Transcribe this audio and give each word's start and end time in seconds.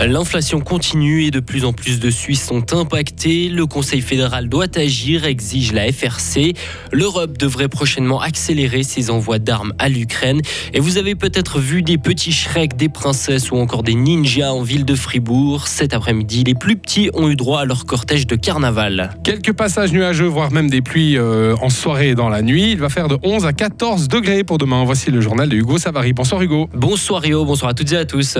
L'inflation 0.00 0.60
continue 0.60 1.24
et 1.24 1.32
de 1.32 1.40
plus 1.40 1.64
en 1.64 1.72
plus 1.72 1.98
de 1.98 2.08
Suisses 2.08 2.46
sont 2.46 2.72
impactés. 2.72 3.48
Le 3.48 3.66
Conseil 3.66 4.00
fédéral 4.00 4.48
doit 4.48 4.78
agir, 4.78 5.24
exige 5.24 5.72
la 5.72 5.92
FRC. 5.92 6.54
L'Europe 6.92 7.36
devrait 7.36 7.68
prochainement 7.68 8.20
accélérer 8.20 8.84
ses 8.84 9.10
envois 9.10 9.40
d'armes 9.40 9.74
à 9.78 9.88
l'Ukraine. 9.88 10.40
Et 10.72 10.78
vous 10.78 10.98
avez 10.98 11.16
peut-être 11.16 11.58
vu 11.58 11.82
des 11.82 11.98
petits 11.98 12.30
Shrek, 12.30 12.76
des 12.76 12.88
princesses 12.88 13.50
ou 13.50 13.56
encore 13.56 13.82
des 13.82 13.94
ninjas 13.94 14.52
en 14.52 14.62
ville 14.62 14.84
de 14.84 14.94
Fribourg. 14.94 15.66
Cet 15.66 15.92
après-midi, 15.92 16.44
les 16.44 16.54
plus 16.54 16.76
petits 16.76 17.10
ont 17.12 17.28
eu 17.28 17.34
droit 17.34 17.62
à 17.62 17.64
leur 17.64 17.84
cortège 17.84 18.28
de 18.28 18.36
carnaval. 18.36 19.10
Quelques 19.24 19.52
passages 19.52 19.92
nuageux, 19.92 20.26
voire 20.26 20.52
même 20.52 20.70
des 20.70 20.80
pluies 20.80 21.18
euh, 21.18 21.56
en 21.60 21.70
soirée 21.70 22.10
et 22.10 22.14
dans 22.14 22.28
la 22.28 22.42
nuit. 22.42 22.70
Il 22.70 22.78
va 22.78 22.88
faire 22.88 23.08
de 23.08 23.18
11 23.24 23.46
à 23.46 23.52
14 23.52 24.06
degrés 24.06 24.44
pour 24.44 24.58
demain. 24.58 24.84
Voici 24.84 25.10
le 25.10 25.20
journal 25.20 25.48
de 25.48 25.56
Hugo 25.56 25.76
Savary. 25.76 26.12
Bonsoir 26.12 26.40
Hugo. 26.40 26.70
Bonsoir 26.72 27.20
Rio, 27.20 27.44
bonsoir 27.44 27.72
à 27.72 27.74
toutes 27.74 27.90
et 27.90 27.96
à 27.96 28.04
tous. 28.04 28.38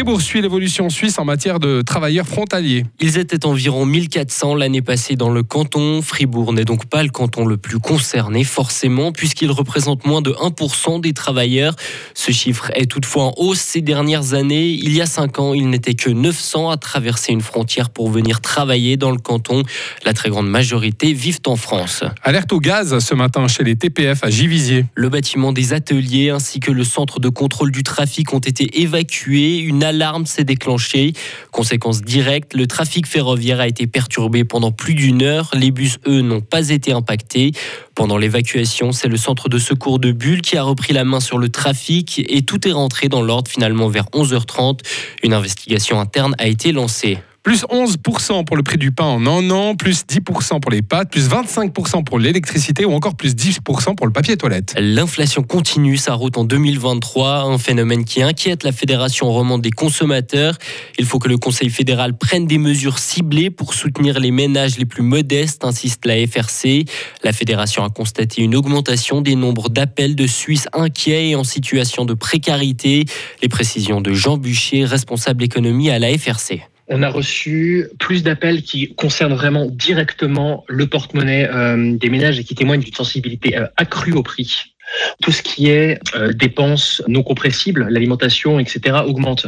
Fribourg 0.00 0.22
suit 0.22 0.40
l'évolution 0.40 0.88
suisse 0.88 1.18
en 1.18 1.26
matière 1.26 1.60
de 1.60 1.82
travailleurs 1.82 2.26
frontaliers. 2.26 2.86
Ils 3.00 3.18
étaient 3.18 3.44
environ 3.44 3.84
1400 3.84 4.54
l'année 4.54 4.80
passée 4.80 5.14
dans 5.14 5.28
le 5.28 5.42
canton. 5.42 6.00
Fribourg 6.00 6.54
n'est 6.54 6.64
donc 6.64 6.86
pas 6.86 7.02
le 7.02 7.10
canton 7.10 7.44
le 7.44 7.58
plus 7.58 7.78
concerné, 7.78 8.42
forcément, 8.44 9.12
puisqu'il 9.12 9.50
représente 9.50 10.06
moins 10.06 10.22
de 10.22 10.30
1% 10.30 11.02
des 11.02 11.12
travailleurs. 11.12 11.76
Ce 12.14 12.32
chiffre 12.32 12.70
est 12.74 12.90
toutefois 12.90 13.24
en 13.24 13.34
hausse 13.36 13.60
ces 13.60 13.82
dernières 13.82 14.32
années. 14.32 14.68
Il 14.70 14.94
y 14.94 15.02
a 15.02 15.06
5 15.06 15.38
ans, 15.38 15.52
il 15.52 15.68
n'était 15.68 15.92
que 15.92 16.08
900 16.08 16.70
à 16.70 16.78
traverser 16.78 17.32
une 17.32 17.42
frontière 17.42 17.90
pour 17.90 18.08
venir 18.08 18.40
travailler 18.40 18.96
dans 18.96 19.10
le 19.10 19.18
canton. 19.18 19.64
La 20.06 20.14
très 20.14 20.30
grande 20.30 20.48
majorité 20.48 21.12
vivent 21.12 21.42
en 21.46 21.56
France. 21.56 22.04
Alerte 22.22 22.54
au 22.54 22.60
gaz 22.60 23.00
ce 23.00 23.14
matin 23.14 23.48
chez 23.48 23.64
les 23.64 23.76
TPF 23.76 24.24
à 24.24 24.30
Givisier. 24.30 24.86
Le 24.94 25.10
bâtiment 25.10 25.52
des 25.52 25.74
ateliers 25.74 26.30
ainsi 26.30 26.58
que 26.58 26.70
le 26.70 26.84
centre 26.84 27.20
de 27.20 27.28
contrôle 27.28 27.70
du 27.70 27.82
trafic 27.82 28.32
ont 28.32 28.38
été 28.38 28.80
évacués. 28.80 29.58
Une 29.58 29.89
une 29.90 29.96
alarme 29.96 30.24
s'est 30.24 30.44
déclenchée. 30.44 31.12
Conséquence 31.50 32.02
directe, 32.02 32.54
le 32.54 32.68
trafic 32.68 33.06
ferroviaire 33.06 33.58
a 33.58 33.66
été 33.66 33.88
perturbé 33.88 34.44
pendant 34.44 34.70
plus 34.70 34.94
d'une 34.94 35.22
heure. 35.22 35.50
Les 35.52 35.72
bus, 35.72 35.98
eux, 36.06 36.20
n'ont 36.20 36.40
pas 36.40 36.68
été 36.68 36.92
impactés. 36.92 37.50
Pendant 37.96 38.16
l'évacuation, 38.16 38.92
c'est 38.92 39.08
le 39.08 39.16
centre 39.16 39.48
de 39.48 39.58
secours 39.58 39.98
de 39.98 40.12
Bulle 40.12 40.42
qui 40.42 40.56
a 40.56 40.62
repris 40.62 40.92
la 40.92 41.04
main 41.04 41.18
sur 41.18 41.38
le 41.38 41.48
trafic 41.48 42.24
et 42.28 42.42
tout 42.42 42.68
est 42.68 42.72
rentré 42.72 43.08
dans 43.08 43.20
l'ordre 43.20 43.50
finalement 43.50 43.88
vers 43.88 44.04
11h30. 44.12 44.78
Une 45.24 45.34
investigation 45.34 46.00
interne 46.00 46.36
a 46.38 46.46
été 46.46 46.70
lancée 46.70 47.18
plus 47.42 47.64
11% 47.64 48.44
pour 48.44 48.56
le 48.56 48.62
prix 48.62 48.76
du 48.76 48.92
pain 48.92 49.04
en 49.04 49.26
un 49.26 49.50
an, 49.50 49.74
plus 49.74 50.04
10% 50.04 50.60
pour 50.60 50.70
les 50.70 50.82
pâtes, 50.82 51.10
plus 51.10 51.28
25% 51.28 52.04
pour 52.04 52.18
l'électricité 52.18 52.84
ou 52.84 52.92
encore 52.92 53.14
plus 53.14 53.34
10% 53.34 53.94
pour 53.94 54.06
le 54.06 54.12
papier 54.12 54.36
toilette. 54.36 54.74
L'inflation 54.78 55.42
continue 55.42 55.96
sa 55.96 56.12
route 56.14 56.36
en 56.36 56.44
2023, 56.44 57.44
un 57.44 57.56
phénomène 57.56 58.04
qui 58.04 58.22
inquiète 58.22 58.62
la 58.62 58.72
Fédération 58.72 59.30
romande 59.30 59.62
des 59.62 59.70
consommateurs. 59.70 60.58
Il 60.98 61.06
faut 61.06 61.18
que 61.18 61.28
le 61.28 61.38
Conseil 61.38 61.70
fédéral 61.70 62.16
prenne 62.16 62.46
des 62.46 62.58
mesures 62.58 62.98
ciblées 62.98 63.50
pour 63.50 63.72
soutenir 63.72 64.20
les 64.20 64.30
ménages 64.30 64.76
les 64.76 64.84
plus 64.84 65.02
modestes, 65.02 65.64
insiste 65.64 66.04
la 66.04 66.14
FRC. 66.26 66.84
La 67.24 67.32
Fédération 67.32 67.84
a 67.84 67.88
constaté 67.88 68.42
une 68.42 68.54
augmentation 68.54 69.22
des 69.22 69.34
nombres 69.34 69.70
d'appels 69.70 70.14
de 70.14 70.26
Suisses 70.26 70.68
inquiets 70.74 71.30
et 71.30 71.36
en 71.36 71.44
situation 71.44 72.04
de 72.04 72.12
précarité. 72.12 73.06
Les 73.42 73.48
précisions 73.48 74.02
de 74.02 74.12
Jean 74.12 74.36
Bucher, 74.36 74.84
responsable 74.84 75.42
économie 75.42 75.90
à 75.90 75.98
la 75.98 76.16
FRC 76.18 76.60
on 76.90 77.02
a 77.02 77.08
reçu 77.08 77.88
plus 77.98 78.22
d'appels 78.22 78.62
qui 78.62 78.94
concernent 78.94 79.34
vraiment 79.34 79.66
directement 79.66 80.64
le 80.68 80.88
porte-monnaie 80.88 81.48
euh, 81.48 81.96
des 81.96 82.10
ménages 82.10 82.38
et 82.40 82.44
qui 82.44 82.56
témoignent 82.56 82.82
d'une 82.82 82.94
sensibilité 82.94 83.56
euh, 83.56 83.66
accrue 83.76 84.12
au 84.12 84.24
prix. 84.24 84.74
Tout 85.22 85.30
ce 85.30 85.40
qui 85.40 85.68
est 85.68 86.00
euh, 86.16 86.32
dépenses 86.32 87.00
non 87.06 87.22
compressibles, 87.22 87.86
l'alimentation, 87.88 88.58
etc., 88.58 88.98
augmente. 89.06 89.46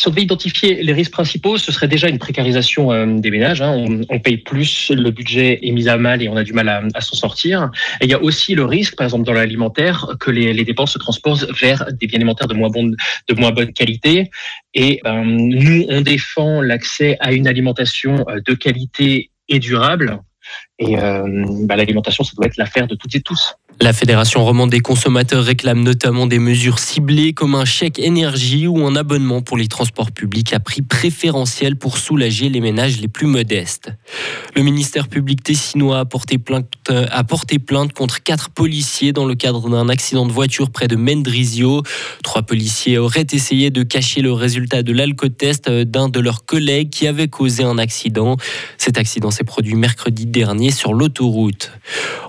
Si 0.00 0.06
on 0.06 0.10
devait 0.10 0.22
identifier 0.22 0.80
les 0.80 0.92
risques 0.92 1.10
principaux, 1.10 1.58
ce 1.58 1.72
serait 1.72 1.88
déjà 1.88 2.08
une 2.08 2.20
précarisation 2.20 2.92
euh, 2.92 3.18
des 3.18 3.32
ménages. 3.32 3.60
Hein. 3.60 3.84
On, 4.08 4.20
paye 4.20 4.36
plus, 4.36 4.92
le 4.94 5.10
budget 5.10 5.58
est 5.60 5.72
mis 5.72 5.88
à 5.88 5.96
mal 5.96 6.22
et 6.22 6.28
on 6.28 6.36
a 6.36 6.44
du 6.44 6.52
mal 6.52 6.68
à, 6.68 7.00
s'en 7.00 7.16
sortir. 7.16 7.72
Et 8.00 8.04
il 8.04 8.10
y 8.10 8.14
a 8.14 8.22
aussi 8.22 8.54
le 8.54 8.64
risque, 8.64 8.94
par 8.94 9.06
exemple 9.06 9.24
dans 9.24 9.32
l'alimentaire, 9.32 10.14
que 10.20 10.30
les, 10.30 10.64
dépenses 10.64 10.92
se 10.92 10.98
transposent 10.98 11.48
vers 11.60 11.84
des 11.92 12.06
biens 12.06 12.18
alimentaires 12.18 12.46
de 12.46 12.54
moins, 12.54 12.70
bonne, 12.70 13.72
qualité. 13.72 14.30
Et 14.72 15.00
ben, 15.02 15.24
nous, 15.24 15.84
on 15.88 16.00
défend 16.00 16.62
l'accès 16.62 17.16
à 17.18 17.32
une 17.32 17.48
alimentation 17.48 18.24
euh, 18.28 18.40
de 18.46 18.54
qualité 18.54 19.32
et 19.48 19.58
durable. 19.58 20.20
Et 20.78 20.96
euh, 20.96 21.44
bah, 21.64 21.74
l'alimentation, 21.74 22.22
ça 22.22 22.34
doit 22.36 22.46
être 22.46 22.56
l'affaire 22.56 22.86
de 22.86 22.94
toutes 22.94 23.16
et 23.16 23.20
tous. 23.20 23.56
La 23.80 23.92
Fédération 23.92 24.44
romande 24.44 24.70
des 24.70 24.80
consommateurs 24.80 25.44
réclame 25.44 25.84
notamment 25.84 26.26
des 26.26 26.40
mesures 26.40 26.80
ciblées 26.80 27.32
comme 27.32 27.54
un 27.54 27.64
chèque 27.64 28.00
énergie 28.00 28.66
ou 28.66 28.84
un 28.84 28.96
abonnement 28.96 29.40
pour 29.40 29.56
les 29.56 29.68
transports 29.68 30.10
publics 30.10 30.52
à 30.52 30.58
prix 30.58 30.82
préférentiel 30.82 31.76
pour 31.76 31.96
soulager 31.96 32.48
les 32.48 32.60
ménages 32.60 33.00
les 33.00 33.06
plus 33.06 33.28
modestes. 33.28 33.92
Le 34.56 34.62
ministère 34.62 35.06
public 35.06 35.44
tessinois 35.44 36.00
a 36.00 36.04
porté 36.04 36.38
plainte, 36.38 37.92
contre 37.92 38.20
quatre 38.20 38.50
policiers 38.50 39.12
dans 39.12 39.26
le 39.26 39.36
cadre 39.36 39.70
d'un 39.70 39.88
accident 39.88 40.26
de 40.26 40.32
voiture 40.32 40.70
près 40.70 40.88
de 40.88 40.96
Mendrisio. 40.96 41.84
Trois 42.24 42.42
policiers 42.42 42.98
auraient 42.98 43.28
essayé 43.30 43.70
de 43.70 43.84
cacher 43.84 44.22
le 44.22 44.32
résultat 44.32 44.82
de 44.82 44.92
l'alcotest 44.92 45.70
d'un 45.70 46.08
de 46.08 46.18
leurs 46.18 46.44
collègues 46.44 46.90
qui 46.90 47.06
avait 47.06 47.28
causé 47.28 47.62
un 47.62 47.78
accident. 47.78 48.36
Cet 48.76 48.98
accident 48.98 49.30
s'est 49.30 49.44
produit 49.44 49.76
mercredi 49.76 50.26
dernier 50.26 50.72
sur 50.72 50.94
l'autoroute. 50.94 51.70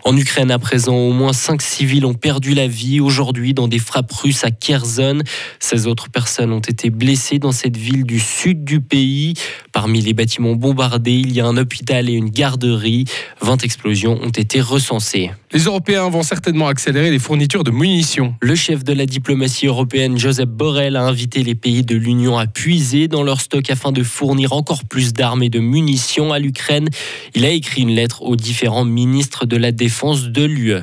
En 0.05 0.15
Ukraine 0.15 0.51
à 0.51 0.59
présent, 0.59 0.95
au 0.95 1.11
moins 1.11 1.33
Cinq 1.39 1.61
civils 1.61 2.05
ont 2.05 2.13
perdu 2.13 2.53
la 2.53 2.67
vie 2.67 2.99
aujourd'hui 2.99 3.53
dans 3.53 3.69
des 3.69 3.79
frappes 3.79 4.11
russes 4.11 4.43
à 4.43 4.51
Kherson. 4.51 5.19
16 5.59 5.87
autres 5.87 6.09
personnes 6.09 6.51
ont 6.51 6.59
été 6.59 6.89
blessées 6.89 7.39
dans 7.39 7.53
cette 7.53 7.77
ville 7.77 8.03
du 8.03 8.19
sud 8.19 8.65
du 8.65 8.81
pays. 8.81 9.35
Parmi 9.71 10.01
les 10.01 10.13
bâtiments 10.13 10.55
bombardés, 10.55 11.13
il 11.13 11.31
y 11.31 11.39
a 11.39 11.45
un 11.45 11.55
hôpital 11.55 12.09
et 12.09 12.13
une 12.13 12.29
garderie. 12.29 13.05
20 13.39 13.63
explosions 13.63 14.19
ont 14.21 14.31
été 14.31 14.59
recensées. 14.59 15.31
Les 15.53 15.61
Européens 15.61 16.09
vont 16.09 16.23
certainement 16.23 16.67
accélérer 16.67 17.09
les 17.09 17.19
fournitures 17.19 17.63
de 17.63 17.71
munitions. 17.71 18.35
Le 18.41 18.53
chef 18.53 18.83
de 18.83 18.91
la 18.91 19.05
diplomatie 19.05 19.65
européenne, 19.65 20.17
Joseph 20.17 20.49
Borrell, 20.49 20.97
a 20.97 21.03
invité 21.03 21.43
les 21.43 21.55
pays 21.55 21.83
de 21.83 21.95
l'Union 21.95 22.37
à 22.37 22.47
puiser 22.47 23.07
dans 23.07 23.23
leur 23.23 23.39
stock 23.39 23.69
afin 23.69 23.93
de 23.93 24.03
fournir 24.03 24.51
encore 24.51 24.83
plus 24.83 25.13
d'armes 25.13 25.41
et 25.41 25.49
de 25.49 25.59
munitions 25.59 26.33
à 26.33 26.39
l'Ukraine. 26.39 26.89
Il 27.33 27.45
a 27.45 27.49
écrit 27.49 27.83
une 27.83 27.95
lettre 27.95 28.23
aux 28.23 28.35
différents 28.35 28.85
ministres 28.85 29.45
de 29.45 29.55
la 29.55 29.71
Défense 29.71 30.25
de 30.25 30.43
l'UE. 30.43 30.81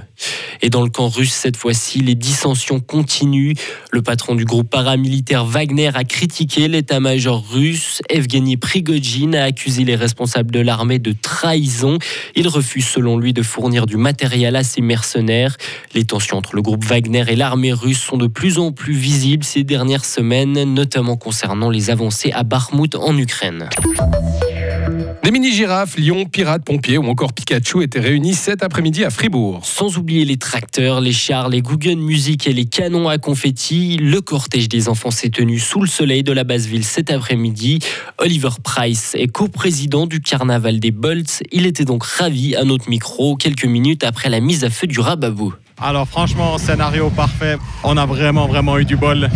Et 0.63 0.71
dans 0.71 0.83
le 0.83 0.91
camp 0.91 1.09
russe, 1.09 1.33
cette 1.33 1.57
fois-ci, 1.57 2.01
les 2.01 2.15
dissensions 2.15 2.81
continuent. 2.81 3.55
Le 3.93 4.03
patron 4.03 4.35
du 4.35 4.45
groupe 4.45 4.71
paramilitaire 4.71 5.45
Wagner 5.45 5.91
a 5.95 6.05
critiqué 6.05 6.69
l'état-major 6.69 7.45
russe. 7.51 8.01
Evgeny 8.09 8.57
Prigogine 8.57 9.35
a 9.35 9.45
accusé 9.45 9.85
les 9.85 9.97
responsables 9.97 10.51
de 10.51 10.61
l'armée 10.61 10.99
de 10.99 11.13
trahison. 11.13 11.99
Il 12.35 12.49
refuse, 12.49 12.87
selon 12.87 13.19
lui, 13.19 13.33
de 13.33 13.43
fournir 13.43 13.87
du 13.87 13.97
matériel 13.97 14.57
à 14.57 14.65
ses 14.65 14.81
mercenaires. 14.81 15.57
Les 15.95 16.05
tensions 16.05 16.39
entre 16.39 16.57
le 16.57 16.63
groupe 16.63 16.85
Wagner 16.85 17.25
et 17.29 17.37
l'armée 17.37 17.73
russe 17.73 18.01
sont 18.01 18.17
de 18.17 18.27
plus 18.27 18.59
en 18.59 18.73
plus 18.73 18.95
visibles 18.95 19.45
ces 19.45 19.65
dernières 19.65 20.05
semaines, 20.05 20.75
notamment 20.75 21.17
concernant 21.17 21.71
les 21.71 21.91
avancées 21.91 22.33
à 22.33 22.43
Bakhmut 22.43 22.95
en 22.95 23.17
Ukraine. 23.17 23.69
Des 25.27 25.33
mini-girafes, 25.33 25.99
lions, 25.99 26.25
pirates, 26.25 26.65
pompiers 26.65 26.99
ou 26.99 27.05
encore 27.09 27.33
Pikachu 27.33 27.83
étaient 27.83 27.99
réunis 27.99 28.35
cet 28.35 28.63
après-midi 28.63 29.03
à 29.03 29.11
Fribourg. 29.11 29.59
Sans 29.65 29.99
oublier 29.99 30.25
les 30.25 30.37
tracteurs, 30.37 31.01
les 31.01 31.11
chars, 31.11 31.49
les 31.49 31.63
Google 31.63 31.97
Music 31.97 32.47
et 32.47 32.53
les 32.53 32.65
canons 32.65 33.09
à 33.09 33.19
confetti, 33.19 33.97
le 33.97 34.21
cortège 34.21 34.69
des 34.69 34.89
enfants 34.89 35.11
s'est 35.11 35.31
tenu 35.31 35.59
sous 35.59 35.81
le 35.81 35.89
soleil 35.89 36.23
de 36.23 36.31
la 36.31 36.45
basse 36.45 36.67
ville 36.67 36.85
cet 36.85 37.11
après-midi. 37.11 37.81
Oliver 38.19 38.51
Price 38.63 39.17
est 39.17 39.27
co-président 39.27 40.07
du 40.07 40.21
carnaval 40.21 40.79
des 40.79 40.93
Bolts. 40.93 41.43
Il 41.51 41.67
était 41.67 41.85
donc 41.85 42.05
ravi 42.05 42.55
à 42.55 42.63
notre 42.63 42.89
micro 42.89 43.35
quelques 43.35 43.65
minutes 43.65 44.05
après 44.05 44.29
la 44.29 44.39
mise 44.39 44.63
à 44.63 44.71
feu 44.71 44.87
du 44.87 45.01
Rababou. 45.01 45.53
Alors 45.83 46.07
franchement, 46.07 46.57
scénario 46.57 47.11
parfait. 47.11 47.59
On 47.83 47.97
a 47.97 48.07
vraiment 48.07 48.47
vraiment 48.47 48.79
eu 48.79 48.85
du 48.85 48.95
bol 48.95 49.29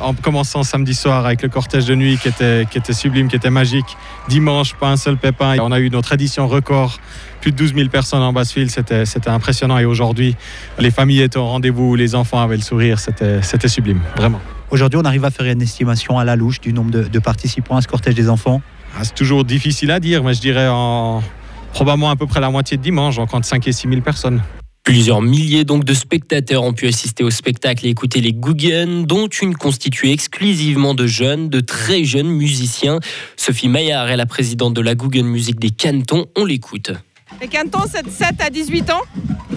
en 0.00 0.14
commençant 0.14 0.62
samedi 0.62 0.94
soir 0.94 1.26
avec 1.26 1.42
le 1.42 1.48
cortège 1.48 1.86
de 1.86 1.94
nuit 1.94 2.18
qui 2.18 2.28
était, 2.28 2.66
qui 2.70 2.78
était 2.78 2.92
sublime, 2.92 3.28
qui 3.28 3.36
était 3.36 3.50
magique. 3.50 3.96
Dimanche, 4.28 4.74
pas 4.74 4.88
un 4.88 4.96
seul 4.96 5.16
pépin. 5.16 5.56
On 5.60 5.72
a 5.72 5.80
eu 5.80 5.90
notre 5.90 6.12
édition 6.12 6.46
record, 6.48 6.98
plus 7.40 7.52
de 7.52 7.56
12 7.56 7.74
000 7.74 7.88
personnes 7.88 8.22
en 8.22 8.32
Basse-Ville, 8.32 8.70
c'était 8.70 9.30
impressionnant. 9.30 9.78
Et 9.78 9.84
aujourd'hui, 9.84 10.36
les 10.78 10.90
familles 10.90 11.22
étaient 11.22 11.38
au 11.38 11.46
rendez-vous, 11.46 11.94
les 11.94 12.14
enfants 12.14 12.40
avaient 12.40 12.56
le 12.56 12.62
sourire, 12.62 12.98
c'était 12.98 13.68
sublime, 13.68 14.00
vraiment. 14.16 14.40
Aujourd'hui, 14.70 14.98
on 15.00 15.04
arrive 15.04 15.24
à 15.24 15.30
faire 15.30 15.46
une 15.46 15.62
estimation 15.62 16.18
à 16.18 16.24
la 16.24 16.34
louche 16.34 16.60
du 16.60 16.72
nombre 16.72 16.90
de, 16.90 17.18
participants 17.18 17.76
à 17.76 17.82
ce 17.82 17.88
cortège 17.88 18.14
des 18.14 18.28
enfants 18.28 18.62
ah, 18.96 19.04
C'est 19.04 19.14
toujours 19.14 19.44
difficile 19.44 19.92
à 19.92 20.00
dire, 20.00 20.24
mais 20.24 20.34
je 20.34 20.40
dirais 20.40 20.66
en, 20.68 21.22
probablement 21.72 22.10
à 22.10 22.16
peu 22.16 22.26
près 22.26 22.40
la 22.40 22.50
moitié 22.50 22.76
de 22.76 22.82
dimanche, 22.82 23.18
on 23.18 23.26
compte 23.26 23.44
5 23.44 23.66
et 23.68 23.72
6 23.72 23.88
000 23.88 24.00
personnes. 24.00 24.42
Plusieurs 24.86 25.20
milliers 25.20 25.64
donc 25.64 25.82
de 25.82 25.92
spectateurs 25.92 26.62
ont 26.62 26.72
pu 26.72 26.86
assister 26.86 27.24
au 27.24 27.30
spectacle 27.30 27.84
et 27.86 27.88
écouter 27.88 28.20
les 28.20 28.32
Guggen, 28.32 29.04
dont 29.04 29.26
une 29.26 29.56
constituée 29.56 30.12
exclusivement 30.12 30.94
de 30.94 31.08
jeunes, 31.08 31.48
de 31.48 31.58
très 31.58 32.04
jeunes 32.04 32.28
musiciens. 32.28 33.00
Sophie 33.36 33.68
Maillard 33.68 34.08
est 34.08 34.16
la 34.16 34.26
présidente 34.26 34.74
de 34.74 34.80
la 34.80 34.94
Guggen 34.94 35.26
Musique 35.26 35.58
des 35.58 35.70
Cantons. 35.70 36.26
On 36.36 36.44
l'écoute. 36.44 36.92
Les 37.40 37.48
cantons, 37.48 37.84
c'est 37.90 38.04
de 38.04 38.10
7 38.10 38.36
à 38.38 38.48
18 38.48 38.90
ans. 38.90 39.02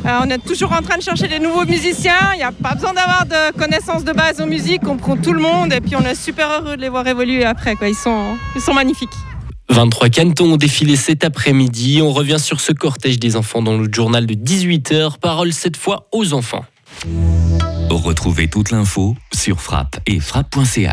Euh, 0.04 0.20
on 0.24 0.30
est 0.32 0.44
toujours 0.44 0.74
en 0.74 0.82
train 0.82 0.98
de 0.98 1.04
chercher 1.04 1.28
des 1.28 1.38
nouveaux 1.38 1.66
musiciens. 1.66 2.34
Il 2.34 2.38
n'y 2.38 2.44
a 2.44 2.52
pas 2.52 2.74
besoin 2.74 2.94
d'avoir 2.94 3.28
de 3.28 3.56
connaissances 3.56 4.04
de 4.04 4.14
base 4.14 4.42
en 4.42 4.48
musique. 4.48 4.82
On 4.88 4.98
prend 4.98 5.16
tout 5.16 5.34
le 5.34 5.42
monde 5.42 5.72
et 5.72 5.80
puis 5.80 5.96
on 5.96 6.02
est 6.06 6.16
super 6.16 6.50
heureux 6.50 6.76
de 6.76 6.82
les 6.82 6.90
voir 6.90 7.06
évoluer 7.06 7.46
après. 7.46 7.76
Ils 7.84 7.94
sont 7.94 8.74
magnifiques. 8.74 9.10
23 9.70 10.10
cantons 10.10 10.54
ont 10.54 10.58
défilé 10.58 10.96
cet 10.96 11.24
après-midi. 11.24 12.02
On 12.02 12.12
revient 12.12 12.40
sur 12.40 12.60
ce 12.60 12.72
cortège 12.74 13.20
des 13.20 13.36
enfants 13.36 13.62
dans 13.62 13.78
le 13.78 13.88
journal 13.92 14.26
de 14.26 14.34
18h. 14.34 15.20
Parole 15.20 15.54
cette 15.54 15.78
fois 15.78 16.08
aux 16.12 16.34
enfants. 16.34 16.66
Retrouvez 17.90 18.48
toute 18.48 18.72
l'info 18.72 19.16
sur 19.34 19.62
frappe 19.62 20.00
et 20.06 20.20
frappe.ch. 20.20 20.88